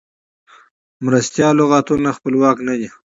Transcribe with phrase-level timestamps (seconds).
[1.05, 2.89] مرستیال لغتونه خپلواک نه دي.